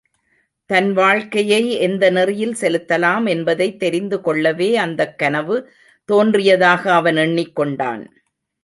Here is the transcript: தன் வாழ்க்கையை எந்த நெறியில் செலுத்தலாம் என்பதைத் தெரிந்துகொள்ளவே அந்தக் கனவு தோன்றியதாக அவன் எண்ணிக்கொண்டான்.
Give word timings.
தன் 0.69 0.93
வாழ்க்கையை 0.93 1.71
எந்த 1.79 2.09
நெறியில் 2.09 2.55
செலுத்தலாம் 2.61 3.29
என்பதைத் 3.29 3.83
தெரிந்துகொள்ளவே 3.83 4.73
அந்தக் 4.75 5.17
கனவு 5.17 5.71
தோன்றியதாக 6.09 6.93
அவன் 6.93 7.15
எண்ணிக்கொண்டான். 7.15 8.03